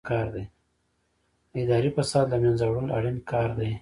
د 1.53 1.55
اداري 1.61 1.89
فساد 1.97 2.25
له 2.33 2.37
منځه 2.43 2.63
وړل 2.67 2.87
اړین 2.97 3.17
کار 3.31 3.49
دی. 3.59 3.69